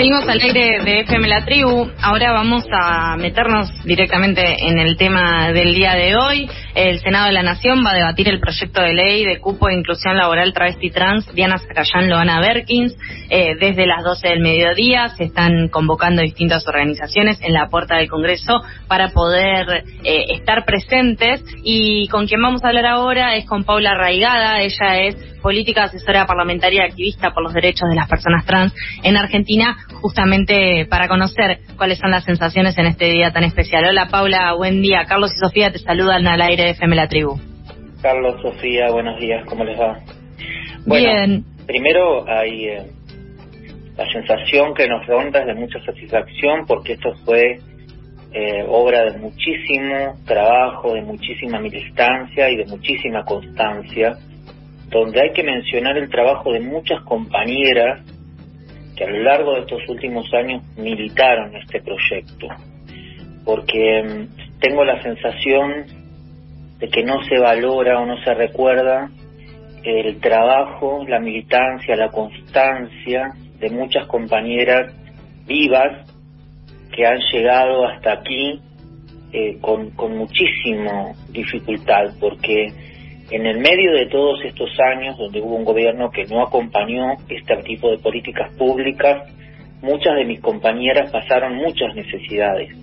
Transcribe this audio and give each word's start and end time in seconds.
Seguimos 0.00 0.26
al 0.26 0.40
aire 0.40 0.82
de 0.82 1.00
FM 1.00 1.28
La 1.28 1.44
Tribu. 1.44 1.90
Ahora 2.00 2.32
vamos 2.32 2.64
a 2.72 3.18
meternos 3.18 3.68
directamente 3.84 4.56
en 4.66 4.78
el 4.78 4.96
tema 4.96 5.52
del 5.52 5.74
día 5.74 5.92
de 5.92 6.16
hoy. 6.16 6.48
El 6.74 7.00
Senado 7.00 7.26
de 7.26 7.32
la 7.32 7.42
Nación 7.42 7.84
va 7.84 7.90
a 7.90 7.96
debatir 7.96 8.26
el 8.30 8.40
proyecto 8.40 8.80
de 8.80 8.94
ley 8.94 9.26
de 9.26 9.40
cupo 9.40 9.66
de 9.66 9.74
inclusión 9.74 10.16
laboral 10.16 10.54
travesti 10.54 10.88
trans 10.90 11.30
Diana 11.34 11.58
Zacayán 11.58 12.08
Loana 12.08 12.40
Berkins. 12.40 12.96
Eh, 13.28 13.56
desde 13.60 13.86
las 13.86 14.02
12 14.02 14.26
del 14.26 14.40
mediodía 14.40 15.10
se 15.10 15.24
están 15.24 15.68
convocando 15.68 16.22
distintas 16.22 16.66
organizaciones 16.66 17.38
en 17.42 17.52
la 17.52 17.68
puerta 17.68 17.96
del 17.96 18.08
Congreso 18.08 18.62
para 18.88 19.08
poder 19.08 19.84
eh, 20.02 20.24
estar 20.30 20.64
presentes. 20.64 21.44
Y 21.62 22.08
con 22.08 22.26
quien 22.26 22.40
vamos 22.40 22.64
a 22.64 22.68
hablar 22.68 22.86
ahora 22.86 23.36
es 23.36 23.44
con 23.44 23.64
Paula 23.64 23.94
Raigada. 23.94 24.62
Ella 24.62 24.98
es 25.02 25.16
política 25.40 25.84
asesora 25.84 26.26
parlamentaria 26.26 26.84
activista 26.84 27.32
por 27.32 27.42
los 27.42 27.52
derechos 27.52 27.88
de 27.88 27.96
las 27.96 28.08
personas 28.08 28.44
trans 28.46 28.74
en 29.02 29.16
Argentina, 29.16 29.76
justamente 30.00 30.86
para 30.88 31.08
conocer 31.08 31.60
cuáles 31.76 31.98
son 31.98 32.10
las 32.10 32.24
sensaciones 32.24 32.76
en 32.78 32.86
este 32.86 33.06
día 33.06 33.32
tan 33.32 33.44
especial. 33.44 33.84
Hola 33.84 34.08
Paula, 34.10 34.54
buen 34.54 34.82
día. 34.82 35.04
Carlos 35.06 35.32
y 35.34 35.38
Sofía 35.38 35.72
te 35.72 35.78
saludan 35.78 36.26
al 36.26 36.40
aire 36.40 36.64
de 36.64 36.70
FM 36.70 36.96
La 36.96 37.08
Tribu. 37.08 37.38
Carlos, 38.02 38.40
Sofía, 38.40 38.90
buenos 38.90 39.20
días, 39.20 39.44
¿cómo 39.46 39.64
les 39.64 39.78
va? 39.78 39.98
Bien. 40.86 41.44
Primero 41.66 42.26
hay 42.26 42.66
eh, 42.66 42.82
la 43.96 44.10
sensación 44.10 44.74
que 44.74 44.88
nos 44.88 45.06
ronda 45.06 45.40
es 45.40 45.46
de 45.46 45.54
mucha 45.54 45.78
satisfacción 45.84 46.64
porque 46.66 46.94
esto 46.94 47.14
fue 47.24 47.58
eh, 48.32 48.64
obra 48.66 49.10
de 49.10 49.18
muchísimo 49.18 50.14
trabajo, 50.24 50.94
de 50.94 51.02
muchísima 51.02 51.60
militancia 51.60 52.48
y 52.48 52.56
de 52.56 52.66
muchísima 52.66 53.22
constancia 53.24 54.16
donde 54.90 55.20
hay 55.20 55.32
que 55.32 55.42
mencionar 55.42 55.96
el 55.96 56.10
trabajo 56.10 56.52
de 56.52 56.60
muchas 56.60 57.00
compañeras 57.02 58.02
que 58.96 59.04
a 59.04 59.08
lo 59.08 59.22
largo 59.22 59.54
de 59.54 59.60
estos 59.60 59.88
últimos 59.88 60.32
años 60.34 60.62
militaron 60.76 61.54
este 61.56 61.80
proyecto, 61.80 62.48
porque 63.44 64.02
mm, 64.02 64.58
tengo 64.58 64.84
la 64.84 65.00
sensación 65.02 65.86
de 66.78 66.88
que 66.88 67.04
no 67.04 67.22
se 67.24 67.38
valora 67.38 68.00
o 68.00 68.06
no 68.06 68.22
se 68.24 68.34
recuerda 68.34 69.10
el 69.84 70.20
trabajo, 70.20 71.04
la 71.08 71.20
militancia, 71.20 71.96
la 71.96 72.10
constancia 72.10 73.32
de 73.58 73.70
muchas 73.70 74.06
compañeras 74.06 74.92
vivas 75.46 76.06
que 76.94 77.06
han 77.06 77.20
llegado 77.32 77.86
hasta 77.86 78.12
aquí 78.14 78.60
eh, 79.32 79.58
con, 79.60 79.90
con 79.90 80.16
muchísima 80.16 81.12
dificultad, 81.30 82.14
porque 82.18 82.72
en 83.30 83.46
el 83.46 83.58
medio 83.58 83.92
de 83.92 84.06
todos 84.06 84.44
estos 84.44 84.70
años 84.80 85.16
donde 85.16 85.40
hubo 85.40 85.54
un 85.54 85.64
gobierno 85.64 86.10
que 86.10 86.24
no 86.24 86.42
acompañó 86.42 87.16
este 87.28 87.56
tipo 87.62 87.90
de 87.90 87.98
políticas 87.98 88.52
públicas, 88.56 89.32
muchas 89.82 90.16
de 90.16 90.24
mis 90.24 90.40
compañeras 90.40 91.10
pasaron 91.12 91.54
muchas 91.54 91.94
necesidades. 91.94 92.76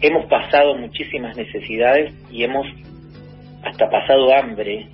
Hemos 0.00 0.26
pasado 0.26 0.74
muchísimas 0.76 1.36
necesidades 1.36 2.14
y 2.30 2.44
hemos 2.44 2.66
hasta 3.62 3.90
pasado 3.90 4.32
hambre, 4.34 4.86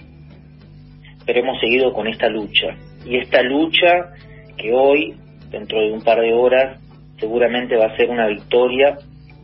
pero 1.25 1.41
hemos 1.41 1.61
seguido 1.61 1.93
con 1.93 2.09
esta 2.09 2.29
lucha. 2.29 2.77
Y 3.07 3.19
esta 3.19 3.43
lucha 3.43 4.13
que 4.57 4.73
hoy, 4.73 5.15
dentro 5.51 5.81
de 5.81 5.93
un 5.93 6.03
par 6.03 6.21
de 6.21 6.33
horas, 6.33 6.81
seguramente 7.19 7.77
va 7.77 7.87
a 7.87 7.97
ser 7.97 8.11
una 8.11 8.27
victoria, 8.27 8.99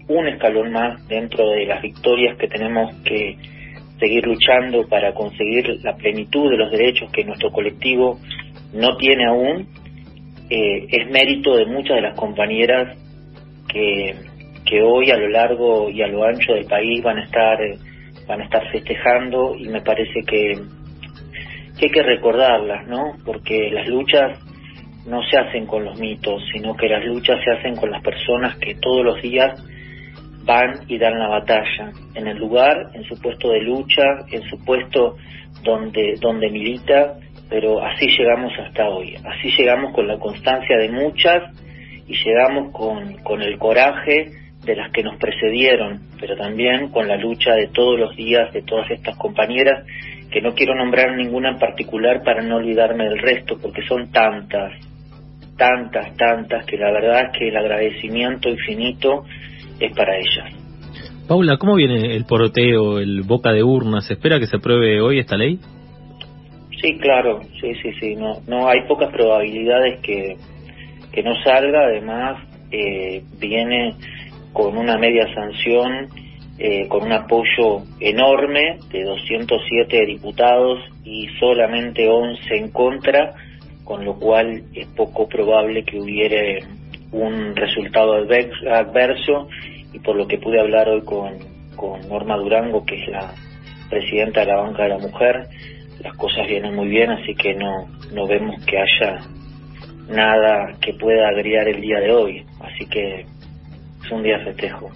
un 0.08 0.26
escalón 0.26 0.72
más 0.72 1.06
dentro 1.06 1.50
de 1.50 1.66
las 1.66 1.82
victorias 1.82 2.36
que 2.36 2.48
tenemos 2.48 2.92
que 3.04 3.36
seguir 3.98 4.26
luchando 4.26 4.86
para 4.88 5.12
conseguir 5.12 5.78
la 5.82 5.96
plenitud 5.96 6.50
de 6.50 6.56
los 6.56 6.70
derechos 6.70 7.10
que 7.12 7.24
nuestro 7.24 7.50
colectivo 7.50 8.18
no 8.72 8.96
tiene 8.96 9.26
aún, 9.26 9.66
eh, 10.50 10.86
es 10.90 11.10
mérito 11.10 11.56
de 11.56 11.66
muchas 11.66 11.96
de 11.96 12.02
las 12.02 12.16
compañeras 12.16 12.96
que, 13.68 14.14
que 14.64 14.82
hoy 14.82 15.10
a 15.10 15.16
lo 15.16 15.28
largo 15.28 15.90
y 15.90 16.02
a 16.02 16.06
lo 16.06 16.24
ancho 16.24 16.54
del 16.54 16.66
país 16.66 17.02
van 17.02 17.18
a 17.18 17.24
estar 17.24 17.58
van 18.26 18.42
a 18.42 18.44
estar 18.44 18.70
festejando 18.70 19.56
y 19.56 19.68
me 19.68 19.80
parece 19.80 20.20
que, 20.26 20.60
que 21.78 21.86
hay 21.86 21.90
que 21.90 22.02
recordarlas, 22.02 22.86
¿no? 22.86 23.14
Porque 23.24 23.70
las 23.70 23.88
luchas 23.88 24.38
no 25.06 25.22
se 25.22 25.38
hacen 25.38 25.66
con 25.66 25.84
los 25.84 25.98
mitos, 25.98 26.42
sino 26.52 26.76
que 26.76 26.88
las 26.88 27.04
luchas 27.06 27.42
se 27.42 27.50
hacen 27.50 27.74
con 27.76 27.90
las 27.90 28.02
personas 28.02 28.56
que 28.58 28.74
todos 28.74 29.02
los 29.04 29.22
días 29.22 29.64
van 30.48 30.80
y 30.88 30.96
dan 30.98 31.18
la 31.18 31.28
batalla. 31.28 31.92
En 32.14 32.26
el 32.26 32.38
lugar, 32.38 32.90
en 32.94 33.04
su 33.04 33.20
puesto 33.20 33.50
de 33.50 33.60
lucha, 33.60 34.02
en 34.32 34.42
su 34.48 34.64
puesto 34.64 35.16
donde, 35.62 36.14
donde 36.20 36.48
milita, 36.48 37.18
pero 37.50 37.84
así 37.84 38.08
llegamos 38.08 38.52
hasta 38.58 38.88
hoy, 38.88 39.14
así 39.14 39.50
llegamos 39.56 39.94
con 39.94 40.08
la 40.08 40.18
constancia 40.18 40.78
de 40.78 40.88
muchas 40.88 41.52
y 42.06 42.14
llegamos 42.14 42.72
con, 42.72 43.18
con 43.22 43.42
el 43.42 43.58
coraje 43.58 44.30
de 44.64 44.74
las 44.74 44.90
que 44.92 45.02
nos 45.02 45.18
precedieron, 45.18 46.00
pero 46.18 46.34
también 46.36 46.88
con 46.88 47.06
la 47.06 47.16
lucha 47.16 47.54
de 47.54 47.68
todos 47.68 47.98
los 47.98 48.16
días 48.16 48.50
de 48.52 48.62
todas 48.62 48.90
estas 48.90 49.16
compañeras, 49.16 49.84
que 50.30 50.40
no 50.40 50.54
quiero 50.54 50.74
nombrar 50.74 51.14
ninguna 51.14 51.50
en 51.50 51.58
particular 51.58 52.22
para 52.22 52.42
no 52.42 52.56
olvidarme 52.56 53.04
del 53.04 53.18
resto, 53.18 53.58
porque 53.60 53.82
son 53.86 54.10
tantas, 54.10 54.72
tantas, 55.56 56.16
tantas, 56.16 56.64
que 56.64 56.78
la 56.78 56.90
verdad 56.90 57.26
es 57.26 57.38
que 57.38 57.48
el 57.48 57.56
agradecimiento 57.56 58.48
infinito 58.48 59.24
es 59.80 59.96
para 59.96 60.16
ellas. 60.16 60.54
Paula, 61.28 61.58
¿cómo 61.58 61.74
viene 61.74 62.16
el 62.16 62.24
poroteo, 62.24 62.98
el 62.98 63.22
boca 63.22 63.52
de 63.52 63.62
urna? 63.62 64.00
¿Se 64.00 64.14
espera 64.14 64.40
que 64.40 64.46
se 64.46 64.56
apruebe 64.56 65.00
hoy 65.00 65.18
esta 65.18 65.36
ley? 65.36 65.58
Sí, 66.80 66.96
claro, 66.98 67.40
sí, 67.60 67.74
sí, 67.82 67.92
sí. 68.00 68.16
No, 68.16 68.38
no 68.46 68.68
hay 68.68 68.86
pocas 68.86 69.12
probabilidades 69.12 70.00
que, 70.00 70.36
que 71.12 71.22
no 71.22 71.34
salga. 71.42 71.80
Además, 71.86 72.42
eh, 72.70 73.22
viene 73.38 73.94
con 74.52 74.76
una 74.78 74.96
media 74.96 75.26
sanción, 75.34 76.08
eh, 76.58 76.88
con 76.88 77.04
un 77.04 77.12
apoyo 77.12 77.82
enorme 78.00 78.78
de 78.90 79.04
207 79.04 80.06
diputados 80.06 80.78
y 81.04 81.28
solamente 81.38 82.08
11 82.08 82.56
en 82.56 82.70
contra, 82.70 83.34
con 83.84 84.04
lo 84.04 84.14
cual 84.14 84.62
es 84.74 84.86
poco 84.88 85.28
probable 85.28 85.84
que 85.84 86.00
hubiere 86.00 86.64
un 87.12 87.56
resultado 87.56 88.14
adverso 88.14 89.48
y 89.92 89.98
por 90.00 90.16
lo 90.16 90.26
que 90.26 90.38
pude 90.38 90.60
hablar 90.60 90.88
hoy 90.88 91.02
con, 91.02 91.38
con 91.76 92.08
Norma 92.08 92.36
Durango, 92.36 92.84
que 92.84 93.02
es 93.02 93.08
la 93.08 93.32
presidenta 93.88 94.40
de 94.40 94.46
la 94.46 94.56
banca 94.56 94.82
de 94.82 94.88
la 94.90 94.98
mujer, 94.98 95.48
las 96.02 96.14
cosas 96.16 96.46
vienen 96.46 96.74
muy 96.74 96.88
bien, 96.88 97.10
así 97.10 97.34
que 97.34 97.54
no, 97.54 97.88
no 98.12 98.26
vemos 98.26 98.56
que 98.64 98.76
haya 98.78 99.20
nada 100.08 100.74
que 100.80 100.94
pueda 100.94 101.28
agregar 101.28 101.68
el 101.68 101.80
día 101.80 102.00
de 102.00 102.12
hoy, 102.12 102.44
así 102.60 102.86
que 102.86 103.20
es 103.20 104.10
un 104.10 104.22
día 104.22 104.38
festejo. 104.40 104.90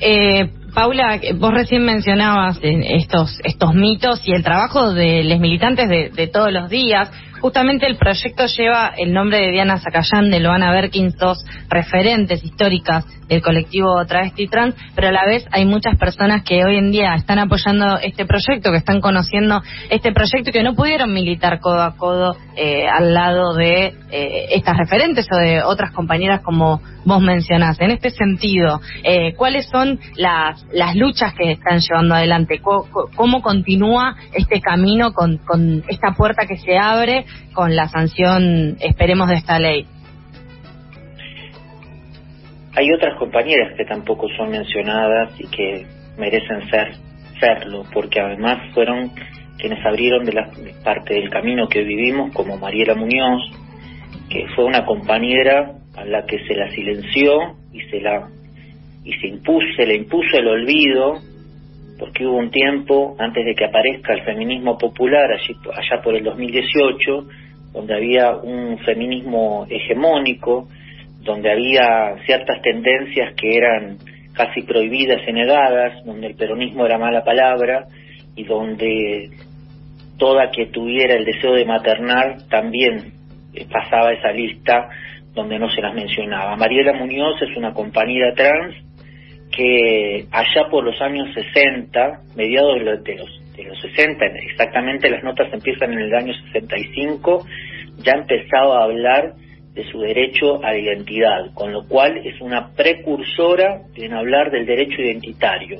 Eh, 0.00 0.48
Paula, 0.74 1.20
vos 1.34 1.52
recién 1.52 1.84
mencionabas 1.84 2.58
estos 2.62 3.38
estos 3.44 3.74
mitos 3.74 4.26
y 4.26 4.32
el 4.32 4.42
trabajo 4.42 4.92
de 4.92 5.24
los 5.24 5.40
militantes 5.40 5.88
de, 5.88 6.10
de 6.10 6.26
todos 6.26 6.52
los 6.52 6.70
días. 6.70 7.10
Justamente 7.40 7.86
el 7.86 7.96
proyecto 7.96 8.44
lleva 8.46 8.92
el 8.96 9.12
nombre 9.12 9.38
de 9.38 9.50
Diana 9.50 9.78
Zacayán, 9.78 10.30
de 10.30 10.40
Loana 10.40 10.72
Berkins, 10.72 11.16
dos 11.16 11.44
referentes 11.68 12.44
históricas 12.44 13.06
del 13.28 13.42
colectivo 13.42 14.04
travesti 14.06 14.48
trans, 14.48 14.74
pero 14.94 15.08
a 15.08 15.12
la 15.12 15.24
vez 15.24 15.46
hay 15.52 15.64
muchas 15.64 15.96
personas 15.96 16.42
que 16.42 16.64
hoy 16.64 16.76
en 16.76 16.90
día 16.90 17.14
están 17.14 17.38
apoyando 17.38 17.96
este 17.98 18.26
proyecto, 18.26 18.72
que 18.72 18.78
están 18.78 19.00
conociendo 19.00 19.62
este 19.88 20.12
proyecto 20.12 20.50
y 20.50 20.52
que 20.52 20.62
no 20.64 20.74
pudieron 20.74 21.14
militar 21.14 21.60
codo 21.60 21.80
a 21.80 21.96
codo 21.96 22.36
eh, 22.56 22.88
al 22.88 23.14
lado 23.14 23.54
de 23.54 23.94
eh, 24.10 24.46
estas 24.50 24.76
referentes 24.76 25.26
o 25.32 25.36
de 25.36 25.62
otras 25.62 25.92
compañeras 25.92 26.40
como 26.42 26.82
vos 27.04 27.22
mencionás. 27.22 27.80
En 27.80 27.92
este 27.92 28.10
sentido, 28.10 28.80
eh, 29.04 29.34
¿cuáles 29.34 29.66
son 29.66 30.00
las, 30.16 30.66
las 30.72 30.96
luchas 30.96 31.32
que 31.34 31.52
están 31.52 31.78
llevando 31.78 32.16
adelante? 32.16 32.60
¿Cómo, 32.60 33.40
continúa 33.42 34.16
este 34.34 34.60
camino 34.60 35.12
con, 35.12 35.38
con 35.38 35.82
esta 35.88 36.12
puerta 36.14 36.46
que 36.46 36.56
se 36.56 36.76
abre 36.76 37.24
con 37.52 37.74
la 37.74 37.88
sanción, 37.88 38.76
esperemos, 38.80 39.28
de 39.28 39.34
esta 39.36 39.58
ley? 39.58 39.86
Hay 42.76 42.92
otras 42.92 43.18
compañeras 43.18 43.74
que 43.76 43.84
tampoco 43.84 44.28
son 44.36 44.50
mencionadas 44.50 45.32
y 45.38 45.46
que 45.48 45.86
merecen 46.16 46.68
ser 46.70 46.92
serlo, 47.40 47.84
porque 47.92 48.20
además 48.20 48.58
fueron 48.74 49.10
quienes 49.58 49.84
abrieron 49.84 50.24
de 50.24 50.32
la 50.32 50.50
parte 50.84 51.14
del 51.14 51.30
camino 51.30 51.68
que 51.68 51.82
vivimos, 51.82 52.32
como 52.32 52.56
Mariela 52.56 52.94
Muñoz, 52.94 53.42
que 54.28 54.46
fue 54.54 54.64
una 54.64 54.84
compañera 54.84 55.72
a 55.96 56.04
la 56.04 56.24
que 56.24 56.38
se 56.46 56.54
la 56.54 56.70
silenció 56.70 57.56
y 57.72 57.80
se 57.90 58.00
la 58.00 58.28
y 59.02 59.12
se 59.14 59.28
impuso, 59.28 59.66
se 59.76 59.86
le 59.86 59.96
impuso 59.96 60.36
el 60.36 60.46
olvido, 60.46 61.20
porque 62.00 62.26
hubo 62.26 62.38
un 62.38 62.50
tiempo 62.50 63.14
antes 63.18 63.44
de 63.44 63.54
que 63.54 63.66
aparezca 63.66 64.14
el 64.14 64.24
feminismo 64.24 64.78
popular 64.78 65.30
allí, 65.30 65.54
allá 65.74 66.02
por 66.02 66.16
el 66.16 66.24
2018, 66.24 67.26
donde 67.74 67.94
había 67.94 68.36
un 68.36 68.78
feminismo 68.78 69.66
hegemónico, 69.68 70.66
donde 71.20 71.52
había 71.52 72.16
ciertas 72.24 72.62
tendencias 72.62 73.34
que 73.34 73.54
eran 73.54 73.98
casi 74.32 74.62
prohibidas 74.62 75.20
y 75.28 75.32
negadas, 75.32 76.02
donde 76.06 76.28
el 76.28 76.36
peronismo 76.36 76.86
era 76.86 76.96
mala 76.96 77.22
palabra 77.22 77.84
y 78.34 78.44
donde 78.44 79.28
toda 80.16 80.50
que 80.50 80.66
tuviera 80.66 81.14
el 81.14 81.26
deseo 81.26 81.52
de 81.52 81.66
maternar 81.66 82.48
también 82.48 83.12
pasaba 83.70 84.12
esa 84.12 84.32
lista 84.32 84.88
donde 85.34 85.58
no 85.58 85.70
se 85.70 85.82
las 85.82 85.94
mencionaba. 85.94 86.56
Mariela 86.56 86.94
Muñoz 86.94 87.42
es 87.42 87.54
una 87.58 87.74
compañera 87.74 88.32
trans 88.34 88.74
que 89.50 90.26
allá 90.30 90.68
por 90.70 90.84
los 90.84 91.00
años 91.00 91.28
60, 91.34 92.20
mediados 92.36 92.78
de 92.78 92.84
los, 92.84 93.04
de 93.04 93.14
los, 93.16 93.56
de 93.56 93.64
los 93.64 93.80
60, 93.80 94.24
exactamente 94.50 95.10
las 95.10 95.24
notas 95.24 95.52
empiezan 95.52 95.92
en 95.92 96.00
el 96.00 96.14
año 96.14 96.32
65, 96.52 97.46
ya 97.98 98.12
empezaba 98.12 98.80
a 98.80 98.84
hablar 98.84 99.34
de 99.74 99.84
su 99.84 100.00
derecho 100.00 100.64
a 100.64 100.76
identidad, 100.76 101.52
con 101.54 101.72
lo 101.72 101.86
cual 101.86 102.18
es 102.24 102.40
una 102.40 102.70
precursora 102.74 103.82
en 103.96 104.12
hablar 104.12 104.50
del 104.50 104.66
derecho 104.66 105.00
identitario. 105.00 105.78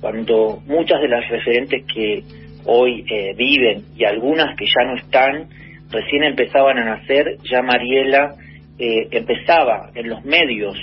Cuando 0.00 0.62
muchas 0.66 1.00
de 1.02 1.08
las 1.08 1.28
referentes 1.28 1.84
que 1.92 2.22
hoy 2.64 3.04
eh, 3.10 3.34
viven 3.36 3.84
y 3.96 4.04
algunas 4.04 4.56
que 4.56 4.64
ya 4.64 4.84
no 4.86 4.96
están, 4.96 5.48
recién 5.90 6.24
empezaban 6.24 6.78
a 6.78 6.96
nacer, 6.96 7.36
ya 7.50 7.62
Mariela 7.62 8.34
eh, 8.78 9.08
empezaba 9.10 9.90
en 9.94 10.08
los 10.08 10.24
medios, 10.24 10.78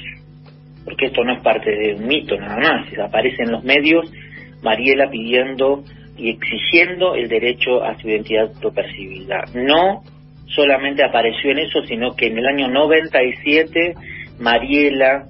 porque 0.88 1.08
esto 1.08 1.22
no 1.26 1.34
es 1.34 1.42
parte 1.42 1.70
de 1.70 1.96
un 1.96 2.08
mito 2.08 2.38
nada 2.38 2.56
más, 2.56 2.88
aparece 2.98 3.44
en 3.44 3.52
los 3.52 3.64
medios 3.66 4.10
Mariela 4.62 5.10
pidiendo 5.12 5.84
y 6.16 6.30
exigiendo 6.30 7.14
el 7.14 7.28
derecho 7.28 7.84
a 7.84 7.94
su 8.00 8.08
identidad 8.08 8.48
autopercibida. 8.48 9.44
No 9.54 10.02
solamente 10.46 11.04
apareció 11.04 11.52
en 11.52 11.60
eso, 11.60 11.82
sino 11.86 12.16
que 12.16 12.28
en 12.28 12.38
el 12.38 12.46
año 12.46 12.70
97 12.70 13.96
Mariela 14.40 15.26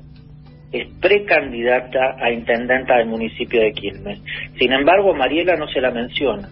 es 0.71 0.87
precandidata 1.01 2.17
a 2.21 2.31
intendenta 2.31 2.97
del 2.97 3.07
municipio 3.07 3.59
de 3.59 3.71
Quilmes. 3.71 4.21
Sin 4.59 4.71
embargo, 4.71 5.15
Mariela 5.15 5.55
no 5.55 5.67
se 5.69 5.81
la 5.81 5.89
menciona. 5.89 6.49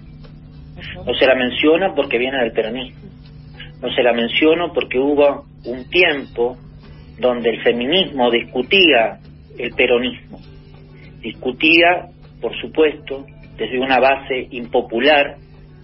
No 1.05 1.13
se 1.13 1.27
la 1.27 1.35
menciona 1.35 1.93
porque 1.93 2.17
viene 2.17 2.39
del 2.39 2.53
peronismo. 2.53 3.07
No 3.83 3.93
se 3.93 4.01
la 4.01 4.13
menciona 4.13 4.73
porque 4.73 4.97
hubo 4.97 5.45
un 5.65 5.87
tiempo 5.91 6.57
donde 7.19 7.49
el 7.49 7.61
feminismo 7.63 8.29
discutía 8.31 9.19
el 9.57 9.71
peronismo. 9.71 10.39
Discutía, 11.21 12.07
por 12.41 12.55
supuesto, 12.59 13.25
desde 13.57 13.79
una 13.79 13.99
base 13.99 14.47
impopular, 14.51 15.37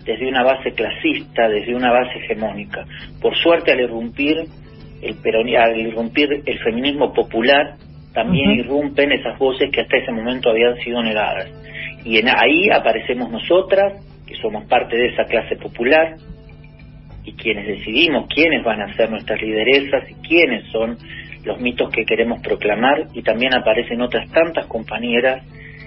desde 0.05 0.27
una 0.27 0.43
base 0.43 0.71
clasista, 0.73 1.47
desde 1.47 1.75
una 1.75 1.91
base 1.91 2.19
hegemónica. 2.19 2.85
Por 3.21 3.35
suerte, 3.37 3.71
al 3.71 3.81
irrumpir 3.81 4.45
el, 5.01 5.55
al 5.55 5.79
irrumpir 5.79 6.43
el 6.45 6.59
feminismo 6.59 7.13
popular, 7.13 7.75
también 8.13 8.51
irrumpen 8.51 9.11
esas 9.13 9.39
voces 9.39 9.69
que 9.71 9.81
hasta 9.81 9.97
ese 9.97 10.11
momento 10.11 10.49
habían 10.49 10.75
sido 10.77 11.01
negadas. 11.01 11.47
Y 12.03 12.17
en, 12.17 12.27
ahí 12.27 12.69
aparecemos 12.73 13.31
nosotras, 13.31 13.93
que 14.27 14.35
somos 14.35 14.65
parte 14.65 14.97
de 14.97 15.07
esa 15.07 15.25
clase 15.25 15.55
popular, 15.55 16.15
y 17.23 17.33
quienes 17.33 17.67
decidimos 17.67 18.27
quiénes 18.33 18.63
van 18.63 18.81
a 18.81 18.93
ser 18.95 19.09
nuestras 19.09 19.41
lideresas 19.41 20.09
y 20.09 20.15
quiénes 20.27 20.69
son 20.71 20.97
los 21.43 21.59
mitos 21.59 21.89
que 21.91 22.05
queremos 22.05 22.41
proclamar, 22.41 23.07
y 23.13 23.21
también 23.21 23.53
aparecen 23.55 24.01
otras 24.01 24.29
tantas 24.31 24.65
compañeras 24.67 25.43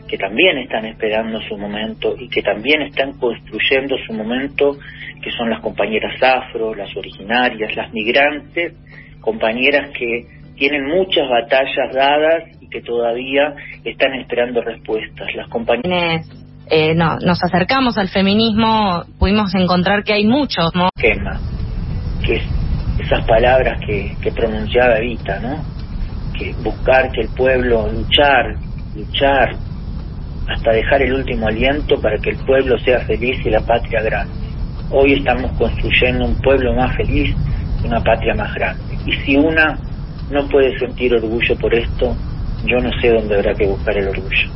que 0.09 0.19
también 0.19 0.59
están 0.59 0.85
esperando 0.85 1.41
su 1.43 1.57
momento 1.57 2.15
y 2.19 2.29
que 2.29 2.43
también 2.43 2.83
están 2.83 3.19
construyendo 3.19 3.97
su 4.07 4.13
momento, 4.13 4.77
que 5.23 5.31
son 5.31 5.51
las 5.51 5.61
compañeras 5.61 6.23
afro, 6.23 6.75
las 6.75 6.95
originarias, 6.97 7.75
las 7.75 7.93
migrantes, 7.93 8.75
compañeras 9.21 9.91
que 9.99 10.27
tienen 10.57 10.87
muchas 10.87 11.29
batallas 11.29 11.93
dadas 11.93 12.45
y 12.61 12.69
que 12.69 12.83
todavía 12.83 13.55
están 13.85 14.15
esperando 14.15 14.61
respuestas. 14.63 15.27
Las 15.35 15.49
compañeras 15.49 16.29
eh, 16.71 16.95
no, 16.95 17.19
nos 17.19 17.43
acercamos 17.43 17.99
al 17.99 18.09
feminismo, 18.09 19.05
pudimos 19.19 19.55
encontrar 19.55 20.05
que 20.05 20.13
hay 20.13 20.27
muchos 20.27 20.75
¿no? 20.75 20.89
que 22.25 22.41
esas 22.99 23.27
palabras 23.27 23.79
que, 23.87 24.17
que 24.23 24.33
pronunciaba 24.33 24.99
Evita, 24.99 25.41
¿no? 25.41 25.65
Que 26.39 26.53
buscar 26.63 27.11
que 27.13 27.23
el 27.23 27.29
pueblo 27.29 27.89
luchar, 27.91 28.57
luchar 28.95 29.57
hasta 30.49 30.73
dejar 30.73 31.03
el 31.03 31.15
último 31.15 31.47
aliento 31.47 32.01
para 32.01 32.19
que 32.19 32.31
el 32.31 32.37
pueblo 32.39 32.79
sea 32.79 33.01
feliz 33.01 33.39
y 33.45 33.51
la 33.51 33.61
patria 33.61 34.03
grande. 34.03 34.35
Hoy 34.91 35.15
estamos 35.15 35.51
construyendo 35.53 36.27
un 36.27 36.37
pueblo 36.41 36.75
más 36.75 36.95
feliz 36.97 37.35
y 37.83 37.87
una 37.87 38.01
patria 38.01 38.35
más 38.35 38.55
grande. 38.55 38.83
Y 39.07 39.13
si 39.25 39.37
una 39.37 39.79
no 40.31 40.47
puede 40.49 40.79
sentir 40.79 41.15
orgullo 41.15 41.57
por 41.57 41.75
esto, 41.75 42.17
yo 42.65 42.79
no 42.79 42.91
sé 43.01 43.11
dónde 43.11 43.37
habrá 43.37 43.55
que 43.55 43.67
buscar 43.67 43.97
el 43.97 44.09
orgullo. 44.09 44.49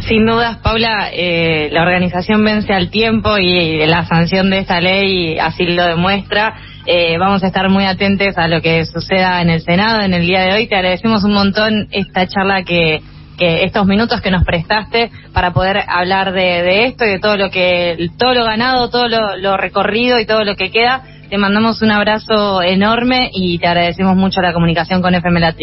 Sin 0.00 0.24
dudas, 0.24 0.56
Paula, 0.58 1.10
eh, 1.12 1.68
la 1.72 1.82
organización 1.82 2.42
vence 2.42 2.72
al 2.72 2.90
tiempo 2.90 3.36
y 3.38 3.86
la 3.86 4.04
sanción 4.06 4.50
de 4.50 4.58
esta 4.58 4.80
ley 4.80 5.38
así 5.38 5.64
lo 5.64 5.84
demuestra. 5.86 6.54
Eh, 6.86 7.18
vamos 7.18 7.42
a 7.44 7.48
estar 7.48 7.68
muy 7.68 7.84
atentos 7.84 8.36
a 8.36 8.48
lo 8.48 8.60
que 8.60 8.84
suceda 8.86 9.42
en 9.42 9.50
el 9.50 9.60
Senado 9.60 10.00
en 10.00 10.14
el 10.14 10.26
día 10.26 10.40
de 10.40 10.54
hoy. 10.54 10.66
Te 10.66 10.76
agradecemos 10.76 11.24
un 11.24 11.32
montón 11.32 11.88
esta 11.90 12.26
charla 12.26 12.62
que, 12.62 13.00
que 13.38 13.64
estos 13.64 13.86
minutos 13.86 14.20
que 14.20 14.30
nos 14.30 14.44
prestaste 14.44 15.10
para 15.32 15.52
poder 15.52 15.82
hablar 15.86 16.32
de, 16.32 16.86
esto 16.86 17.04
y 17.04 17.10
de 17.10 17.18
todo 17.18 17.36
lo 17.36 17.50
que 17.50 18.08
todo 18.18 18.34
lo 18.34 18.44
ganado, 18.44 18.90
todo 18.90 19.08
lo 19.08 19.56
recorrido 19.56 20.18
y 20.18 20.26
todo 20.26 20.44
lo 20.44 20.56
que 20.56 20.70
queda 20.70 21.02
te 21.30 21.38
mandamos 21.38 21.80
un 21.80 21.92
abrazo 21.92 22.60
enorme 22.60 23.30
y 23.32 23.58
te 23.60 23.68
agradecemos 23.68 24.16
mucho 24.16 24.42
la 24.42 24.52
comunicación 24.52 25.00
con 25.00 25.14
FM 25.14 25.38
La 25.38 25.54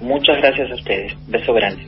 Muchas 0.00 0.36
gracias 0.36 0.70
a 0.70 0.74
ustedes. 0.74 1.12
Beso 1.28 1.52
grande. 1.52 1.84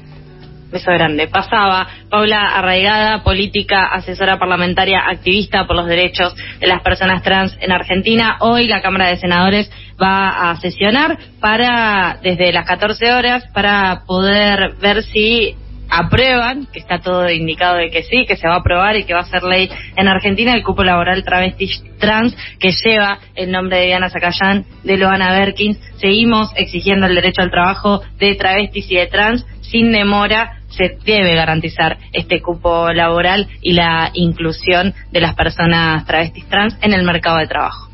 Beso 0.72 0.90
grande. 0.90 1.28
Pasaba 1.28 1.86
Paula 2.08 2.56
Arraigada, 2.56 3.22
política, 3.22 3.88
asesora 3.92 4.38
parlamentaria, 4.38 5.02
activista 5.06 5.66
por 5.66 5.76
los 5.76 5.86
derechos 5.86 6.34
de 6.60 6.66
las 6.66 6.80
personas 6.80 7.22
trans 7.22 7.54
en 7.60 7.72
Argentina. 7.72 8.38
Hoy 8.40 8.66
la 8.68 8.80
Cámara 8.80 9.08
de 9.08 9.18
Senadores 9.18 9.70
va 10.02 10.50
a 10.50 10.56
sesionar 10.60 11.18
para, 11.40 12.18
desde 12.22 12.52
las 12.52 12.66
14 12.66 13.12
horas, 13.12 13.44
para 13.52 14.04
poder 14.06 14.76
ver 14.80 15.02
si 15.02 15.56
aprueban, 15.90 16.66
que 16.72 16.78
está 16.78 17.00
todo 17.00 17.28
indicado 17.30 17.76
de 17.76 17.90
que 17.90 18.02
sí, 18.02 18.24
que 18.26 18.36
se 18.36 18.48
va 18.48 18.54
a 18.54 18.58
aprobar 18.60 18.96
y 18.96 19.04
que 19.04 19.12
va 19.12 19.20
a 19.20 19.24
ser 19.24 19.42
ley 19.42 19.68
en 19.94 20.08
Argentina, 20.08 20.54
el 20.54 20.62
cupo 20.62 20.82
laboral 20.84 21.22
travesti 21.22 21.68
trans 21.98 22.34
que 22.58 22.72
lleva 22.72 23.18
el 23.34 23.52
nombre 23.52 23.76
de 23.76 23.86
Diana 23.86 24.08
Zacayán, 24.08 24.64
de 24.82 24.96
Loana 24.96 25.38
Berkins. 25.38 25.78
Seguimos 25.96 26.50
exigiendo 26.56 27.06
el 27.06 27.14
derecho 27.14 27.42
al 27.42 27.50
trabajo 27.50 28.00
de 28.18 28.34
travestis 28.36 28.90
y 28.90 28.96
de 28.96 29.06
trans 29.08 29.46
sin 29.60 29.92
demora. 29.92 30.61
Se 30.76 30.96
debe 31.04 31.34
garantizar 31.34 31.98
este 32.12 32.40
cupo 32.40 32.92
laboral 32.92 33.48
y 33.60 33.72
la 33.72 34.10
inclusión 34.14 34.94
de 35.10 35.20
las 35.20 35.34
personas 35.34 36.04
travestis 36.06 36.46
trans 36.48 36.76
en 36.80 36.92
el 36.92 37.04
mercado 37.04 37.38
de 37.38 37.46
trabajo. 37.46 37.91